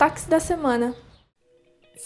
destaques 0.00 0.24
da 0.24 0.40
semana. 0.40 0.96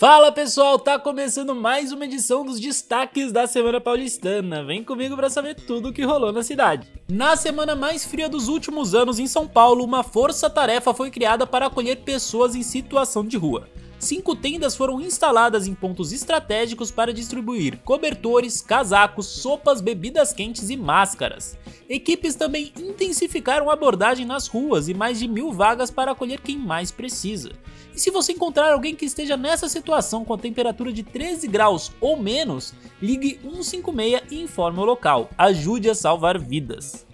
Fala 0.00 0.32
pessoal, 0.32 0.78
tá 0.78 0.98
começando 0.98 1.54
mais 1.54 1.92
uma 1.92 2.06
edição 2.06 2.42
dos 2.42 2.58
destaques 2.58 3.30
da 3.30 3.46
Semana 3.46 3.82
Paulistana. 3.82 4.64
Vem 4.64 4.82
comigo 4.82 5.14
para 5.14 5.28
saber 5.28 5.54
tudo 5.54 5.90
o 5.90 5.92
que 5.92 6.02
rolou 6.02 6.32
na 6.32 6.42
cidade. 6.42 6.88
Na 7.06 7.36
semana 7.36 7.76
mais 7.76 8.02
fria 8.02 8.30
dos 8.30 8.48
últimos 8.48 8.94
anos 8.94 9.18
em 9.18 9.26
São 9.26 9.46
Paulo, 9.46 9.84
uma 9.84 10.02
força-tarefa 10.02 10.94
foi 10.94 11.10
criada 11.10 11.46
para 11.46 11.66
acolher 11.66 11.96
pessoas 11.96 12.54
em 12.54 12.62
situação 12.62 13.26
de 13.26 13.36
rua. 13.36 13.68
Cinco 14.02 14.34
tendas 14.34 14.74
foram 14.74 15.00
instaladas 15.00 15.68
em 15.68 15.74
pontos 15.76 16.10
estratégicos 16.12 16.90
para 16.90 17.14
distribuir 17.14 17.78
cobertores, 17.84 18.60
casacos, 18.60 19.26
sopas, 19.26 19.80
bebidas 19.80 20.32
quentes 20.32 20.70
e 20.70 20.76
máscaras. 20.76 21.56
Equipes 21.88 22.34
também 22.34 22.72
intensificaram 22.76 23.70
a 23.70 23.74
abordagem 23.74 24.26
nas 24.26 24.48
ruas 24.48 24.88
e 24.88 24.92
mais 24.92 25.20
de 25.20 25.28
mil 25.28 25.52
vagas 25.52 25.88
para 25.88 26.10
acolher 26.10 26.40
quem 26.40 26.58
mais 26.58 26.90
precisa. 26.90 27.52
E 27.94 28.00
se 28.00 28.10
você 28.10 28.32
encontrar 28.32 28.72
alguém 28.72 28.96
que 28.96 29.04
esteja 29.04 29.36
nessa 29.36 29.68
situação 29.68 30.24
com 30.24 30.34
a 30.34 30.38
temperatura 30.38 30.92
de 30.92 31.04
13 31.04 31.46
graus 31.46 31.92
ou 32.00 32.16
menos, 32.16 32.74
ligue 33.00 33.38
156 33.40 34.32
e 34.32 34.42
informe 34.42 34.80
o 34.80 34.84
local. 34.84 35.30
Ajude 35.38 35.88
a 35.88 35.94
salvar 35.94 36.40
vidas. 36.40 37.06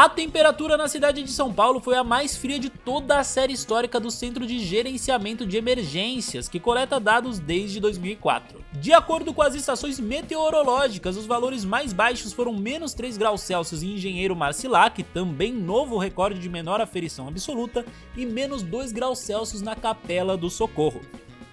A 0.00 0.08
temperatura 0.08 0.78
na 0.78 0.88
cidade 0.88 1.22
de 1.22 1.30
São 1.30 1.52
Paulo 1.52 1.78
foi 1.78 1.94
a 1.94 2.02
mais 2.02 2.34
fria 2.34 2.58
de 2.58 2.70
toda 2.70 3.18
a 3.18 3.22
série 3.22 3.52
histórica 3.52 4.00
do 4.00 4.10
Centro 4.10 4.46
de 4.46 4.58
Gerenciamento 4.58 5.44
de 5.44 5.58
Emergências, 5.58 6.48
que 6.48 6.58
coleta 6.58 6.98
dados 6.98 7.38
desde 7.38 7.78
2004. 7.80 8.64
De 8.72 8.94
acordo 8.94 9.34
com 9.34 9.42
as 9.42 9.54
estações 9.54 10.00
meteorológicas, 10.00 11.18
os 11.18 11.26
valores 11.26 11.66
mais 11.66 11.92
baixos 11.92 12.32
foram 12.32 12.54
menos 12.54 12.94
3 12.94 13.18
graus 13.18 13.42
Celsius 13.42 13.82
em 13.82 13.92
Engenheiro 13.92 14.34
Marcilac, 14.34 15.02
também 15.02 15.52
novo 15.52 15.98
recorde 15.98 16.40
de 16.40 16.48
menor 16.48 16.80
aferição 16.80 17.28
absoluta, 17.28 17.84
e 18.16 18.24
menos 18.24 18.62
2 18.62 18.92
graus 18.92 19.18
Celsius 19.18 19.60
na 19.60 19.76
Capela 19.76 20.34
do 20.34 20.48
Socorro. 20.48 21.02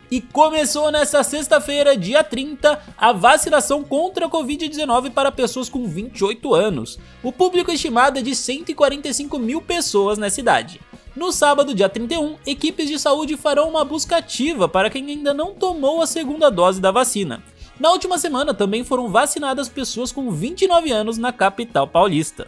E 0.10 0.22
começou 0.22 0.90
nesta 0.90 1.22
sexta-feira, 1.22 1.98
dia 1.98 2.24
30, 2.24 2.80
a 2.98 3.12
vacinação 3.12 3.84
contra 3.84 4.26
a 4.26 4.30
Covid-19 4.30 5.12
para 5.12 5.34
pessoas 5.34 5.68
com 5.68 5.86
28 5.86 6.56
anos. 6.56 6.98
O 7.22 7.32
público 7.32 7.72
estimado 7.72 8.18
é 8.18 8.22
de 8.22 8.34
145 8.34 9.38
mil 9.38 9.62
pessoas 9.62 10.18
na 10.18 10.30
cidade. 10.30 10.80
No 11.14 11.34
sábado, 11.34 11.74
dia 11.74 11.90
31, 11.90 12.38
equipes 12.46 12.88
de 12.88 12.98
saúde 12.98 13.36
farão 13.36 13.68
uma 13.70 13.84
busca 13.84 14.18
ativa 14.18 14.70
para 14.70 14.90
quem 14.90 15.06
ainda 15.10 15.34
não 15.34 15.54
tomou 15.54 16.02
a 16.02 16.08
segunda 16.08 16.50
dose 16.50 16.80
da 16.80 16.92
vacina. 16.92 17.44
Na 17.78 17.92
última 17.92 18.18
semana 18.18 18.54
também 18.54 18.84
foram 18.86 19.10
vacinadas 19.10 19.68
pessoas 19.68 20.12
com 20.12 20.32
29 20.32 20.90
anos 20.92 21.18
na 21.18 21.34
capital 21.34 21.86
paulista. 21.86 22.48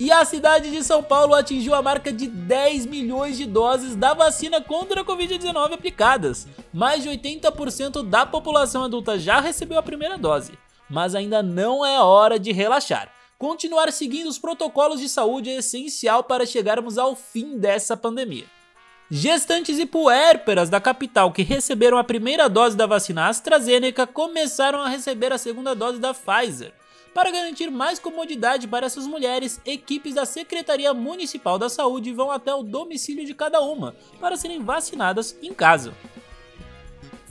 E 0.00 0.10
a 0.10 0.24
cidade 0.24 0.70
de 0.70 0.82
São 0.82 1.02
Paulo 1.02 1.34
atingiu 1.34 1.74
a 1.74 1.82
marca 1.82 2.10
de 2.10 2.26
10 2.26 2.86
milhões 2.86 3.36
de 3.36 3.44
doses 3.44 3.94
da 3.94 4.14
vacina 4.14 4.58
contra 4.58 5.02
a 5.02 5.04
Covid-19 5.04 5.74
aplicadas. 5.74 6.48
Mais 6.72 7.02
de 7.02 7.10
80% 7.10 8.08
da 8.08 8.24
população 8.24 8.82
adulta 8.82 9.18
já 9.18 9.40
recebeu 9.40 9.78
a 9.78 9.82
primeira 9.82 10.16
dose. 10.16 10.52
Mas 10.88 11.14
ainda 11.14 11.42
não 11.42 11.84
é 11.84 12.00
hora 12.00 12.38
de 12.38 12.50
relaxar. 12.50 13.12
Continuar 13.38 13.92
seguindo 13.92 14.28
os 14.28 14.38
protocolos 14.38 15.00
de 15.00 15.08
saúde 15.08 15.50
é 15.50 15.58
essencial 15.58 16.24
para 16.24 16.46
chegarmos 16.46 16.96
ao 16.96 17.14
fim 17.14 17.58
dessa 17.58 17.94
pandemia. 17.94 18.46
Gestantes 19.10 19.78
e 19.78 19.84
puérperas 19.84 20.70
da 20.70 20.80
capital 20.80 21.30
que 21.30 21.42
receberam 21.42 21.98
a 21.98 22.04
primeira 22.04 22.48
dose 22.48 22.74
da 22.74 22.86
vacina 22.86 23.28
AstraZeneca 23.28 24.06
começaram 24.06 24.80
a 24.80 24.88
receber 24.88 25.30
a 25.30 25.36
segunda 25.36 25.74
dose 25.74 25.98
da 25.98 26.14
Pfizer. 26.14 26.72
Para 27.12 27.32
garantir 27.32 27.70
mais 27.70 27.98
comodidade 27.98 28.68
para 28.68 28.86
essas 28.86 29.06
mulheres, 29.06 29.60
equipes 29.66 30.14
da 30.14 30.24
Secretaria 30.24 30.94
Municipal 30.94 31.58
da 31.58 31.68
Saúde 31.68 32.12
vão 32.12 32.30
até 32.30 32.54
o 32.54 32.62
domicílio 32.62 33.26
de 33.26 33.34
cada 33.34 33.60
uma 33.60 33.96
para 34.20 34.36
serem 34.36 34.62
vacinadas 34.62 35.36
em 35.42 35.52
casa. 35.52 35.92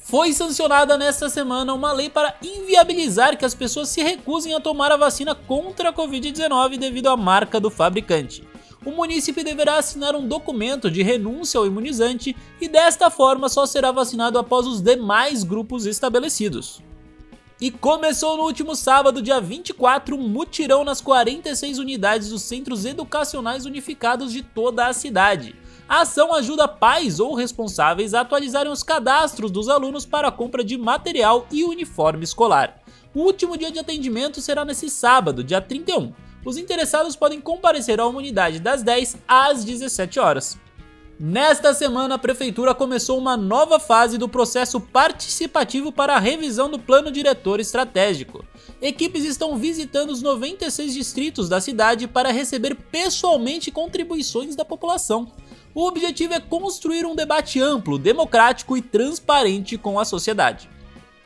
Foi 0.09 0.33
sancionada 0.33 0.97
nesta 0.97 1.30
semana 1.30 1.73
uma 1.73 1.94
lei 1.94 2.09
para 2.09 2.35
inviabilizar 2.44 3.38
que 3.38 3.45
as 3.45 3.53
pessoas 3.53 3.89
se 3.89 4.01
recusem 4.01 4.53
a 4.53 4.59
tomar 4.59 4.91
a 4.91 4.97
vacina 4.97 5.34
contra 5.34 5.89
a 5.89 5.94
Covid-19 5.94 6.78
devido 6.78 7.07
à 7.07 7.16
marca 7.16 7.59
do 7.59 7.69
fabricante. 7.69 8.44
O 8.84 8.91
município 8.91 9.44
deverá 9.44 9.78
assinar 9.78 10.16
um 10.16 10.28
documento 10.28 10.89
de 10.89 11.03
renúncia 11.03 11.57
ao 11.57 11.68
imunizante 11.68 12.35
e 12.59 12.68
desta 12.68 13.09
forma 13.09 13.47
só 13.47 13.66
será 13.66 13.91
vacinado 13.91 14.39
após 14.39 14.66
os 14.66 14.81
demais 14.81 15.44
grupos 15.44 15.85
estabelecidos. 15.85 16.81
E 17.62 17.70
começou 17.70 18.38
no 18.38 18.44
último 18.44 18.74
sábado, 18.74 19.22
dia 19.22 19.42
24, 19.42 20.16
um 20.16 20.30
mutirão 20.30 20.86
nas 20.86 21.02
46 21.02 21.78
unidades 21.78 22.30
dos 22.30 22.42
centros 22.44 22.86
educacionais 22.86 23.66
unificados 23.66 24.31
de 24.31 24.42
toda 24.42 24.88
a 24.88 24.94
cidade. 24.94 25.53
A 25.88 26.02
ação 26.02 26.34
ajuda 26.34 26.69
pais 26.69 27.19
ou 27.19 27.34
responsáveis 27.34 28.14
a 28.14 28.22
atualizarem 28.22 28.72
os 28.72 28.81
cadastros 28.81 29.52
dos 29.52 29.68
alunos 29.68 30.06
para 30.06 30.30
a 30.30 30.31
compra 30.31 30.64
de 30.64 30.78
material 30.78 31.48
e 31.52 31.66
uniforme 31.66 32.24
escolar. 32.24 32.80
O 33.14 33.24
último 33.24 33.58
dia 33.58 33.72
de 33.72 33.80
atendimento 33.80 34.40
será 34.40 34.64
nesse 34.64 34.90
sábado, 34.90 35.44
dia 35.44 35.59
31. 35.59 36.14
Os 36.46 36.56
interessados 36.56 37.18
podem 37.18 37.42
comparecer 37.42 38.00
à 38.00 38.08
unidade 38.08 38.62
das 38.62 38.84
10 38.84 39.18
às 39.28 39.66
17 39.66 40.18
horas. 40.18 40.58
Nesta 41.22 41.74
semana, 41.74 42.16
a 42.16 42.18
Prefeitura 42.18 42.74
começou 42.74 43.18
uma 43.18 43.35
nova 43.35 43.78
fase 43.78 44.18
do 44.18 44.30
processo 44.30 44.80
participativo 44.80 45.91
para 45.91 46.16
a 46.16 46.19
revisão 46.19 46.72
do 46.72 46.80
Plano 46.80 47.12
Diretor 47.12 47.59
Estratégico. 47.59 48.46
Equipes 48.81 49.25
estão 49.25 49.57
visitando 49.57 50.12
os 50.12 50.22
96 50.22 50.94
distritos 50.94 51.50
da 51.50 51.59
cidade 51.59 52.07
para 52.07 52.31
receber 52.31 52.74
pessoalmente 52.74 53.69
contribuições 53.69 54.56
da 54.56 54.63
população. 54.63 55.30
O 55.75 55.85
objetivo 55.85 56.35
é 56.35 56.40
construir 56.40 57.06
um 57.06 57.13
debate 57.13 57.59
amplo, 57.59 58.00
democrático 58.00 58.78
e 58.78 58.81
transparente 58.81 59.78
com 59.78 60.00
a 60.00 60.06
sociedade. 60.06 60.69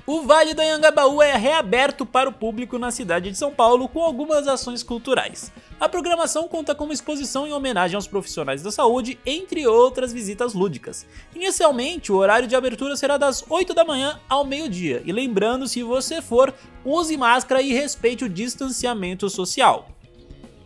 O 0.05 0.23
Vale 0.23 0.53
do 0.53 0.61
Anhangabaú 0.61 1.21
é 1.21 1.33
reaberto 1.37 2.05
para 2.05 2.29
o 2.29 2.33
público 2.33 2.77
na 2.77 2.91
cidade 2.91 3.31
de 3.31 3.37
São 3.37 3.53
Paulo 3.53 3.87
com 3.87 4.01
algumas 4.01 4.49
ações 4.49 4.83
culturais. 4.83 5.49
A 5.79 5.87
programação 5.87 6.45
conta 6.45 6.75
com 6.75 6.83
uma 6.83 6.93
exposição 6.93 7.47
em 7.47 7.53
homenagem 7.53 7.95
aos 7.95 8.05
profissionais 8.05 8.61
da 8.61 8.69
saúde, 8.69 9.17
entre 9.25 9.65
outras 9.65 10.11
visitas 10.11 10.53
lúdicas. 10.53 11.05
Inicialmente, 11.33 12.11
o 12.11 12.17
horário 12.17 12.49
de 12.49 12.55
abertura 12.55 12.97
será 12.97 13.15
das 13.17 13.45
8 13.49 13.73
da 13.73 13.85
manhã 13.85 14.19
ao 14.27 14.45
meio-dia, 14.45 15.01
e 15.05 15.11
lembrando, 15.13 15.69
se 15.69 15.81
você 15.83 16.21
for, 16.21 16.53
use 16.83 17.15
máscara 17.15 17.61
e 17.61 17.71
respeite 17.71 18.25
o 18.25 18.29
distanciamento 18.29 19.29
social. 19.29 19.87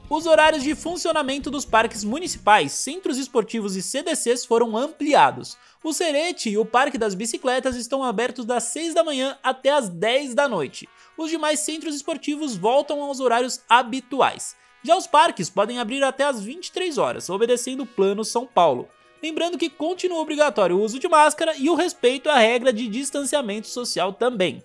Os 0.10 0.26
horários 0.26 0.64
de 0.64 0.74
funcionamento 0.74 1.52
dos 1.52 1.66
parques 1.66 2.02
municipais, 2.02 2.72
centros 2.72 3.18
esportivos 3.18 3.76
e 3.76 3.82
CDCs 3.82 4.46
foram 4.46 4.78
ampliados. 4.78 5.58
O 5.84 5.92
Serete 5.92 6.50
e 6.50 6.58
o 6.58 6.66
Parque 6.66 6.98
das 6.98 7.14
Bicicletas 7.14 7.76
estão 7.76 8.02
abertos 8.02 8.46
das 8.46 8.64
6 8.66 8.94
da 8.94 9.04
manhã 9.04 9.38
até 9.44 9.70
as 9.70 9.90
10 9.90 10.34
da 10.34 10.48
noite. 10.48 10.88
Os 11.18 11.30
demais 11.30 11.60
centros 11.60 11.94
esportivos 11.94 12.56
voltam 12.56 13.02
aos 13.02 13.20
horários 13.20 13.60
habituais. 13.68 14.56
Já 14.82 14.96
os 14.96 15.08
parques 15.08 15.50
podem 15.50 15.78
abrir 15.78 16.02
até 16.02 16.24
as 16.24 16.42
23 16.42 16.98
horas, 16.98 17.30
obedecendo 17.30 17.84
o 17.84 17.86
Plano 17.88 18.24
São 18.24 18.46
Paulo. 18.46 18.88
Lembrando 19.22 19.58
que 19.58 19.70
continua 19.70 20.22
obrigatório 20.22 20.78
o 20.78 20.84
uso 20.84 21.00
de 21.00 21.10
máscara 21.10 21.54
e 21.58 21.70
o 21.70 21.76
respeito 21.76 22.30
à 22.30 22.38
regra 22.38 22.72
de 22.72 22.88
distanciamento 22.88 23.68
social 23.68 24.14
também. 24.14 24.64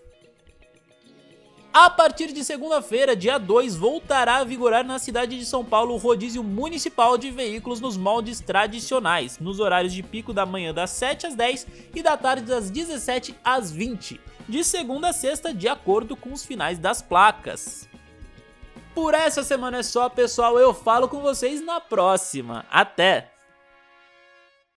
A 1.74 1.88
partir 1.88 2.34
de 2.34 2.44
segunda-feira, 2.44 3.16
dia 3.16 3.38
2, 3.38 3.76
voltará 3.76 4.36
a 4.36 4.44
vigorar 4.44 4.84
na 4.84 4.98
cidade 4.98 5.38
de 5.38 5.46
São 5.46 5.64
Paulo 5.64 5.94
o 5.94 5.96
rodízio 5.96 6.44
municipal 6.44 7.16
de 7.16 7.30
veículos 7.30 7.80
nos 7.80 7.96
moldes 7.96 8.40
tradicionais, 8.40 9.38
nos 9.38 9.58
horários 9.58 9.94
de 9.94 10.02
pico 10.02 10.34
da 10.34 10.44
manhã 10.44 10.74
das 10.74 10.90
7 10.90 11.28
às 11.28 11.34
10 11.34 11.66
e 11.94 12.02
da 12.02 12.14
tarde 12.14 12.44
das 12.44 12.70
17 12.70 13.34
às 13.42 13.72
20, 13.72 14.20
de 14.46 14.62
segunda 14.62 15.08
a 15.08 15.12
sexta, 15.14 15.54
de 15.54 15.66
acordo 15.66 16.14
com 16.14 16.30
os 16.34 16.44
finais 16.44 16.78
das 16.78 17.00
placas. 17.00 17.88
Por 18.94 19.14
essa 19.14 19.42
semana 19.42 19.78
é 19.78 19.82
só, 19.82 20.10
pessoal. 20.10 20.58
Eu 20.58 20.74
falo 20.74 21.08
com 21.08 21.22
vocês 21.22 21.64
na 21.64 21.80
próxima. 21.80 22.66
Até! 22.70 23.31